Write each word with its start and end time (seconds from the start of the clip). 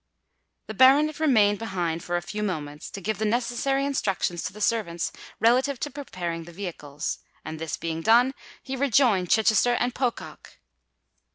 The 0.65 0.73
baronet 0.73 1.19
remained 1.19 1.59
behind 1.59 2.03
for 2.03 2.17
a 2.17 2.23
few 2.23 2.41
moments, 2.41 2.89
to 2.89 3.01
give 3.01 3.19
the 3.19 3.23
necessary 3.23 3.85
instructions 3.85 4.41
to 4.45 4.51
the 4.51 4.59
servants 4.59 5.11
relative 5.39 5.79
to 5.81 5.91
preparing 5.91 6.45
the 6.45 6.51
vehicles; 6.51 7.19
and, 7.45 7.59
this 7.59 7.77
being 7.77 8.01
done, 8.01 8.33
he 8.63 8.75
rejoined 8.75 9.29
Chichester 9.29 9.75
and 9.75 9.93
Pocock. 9.93 10.57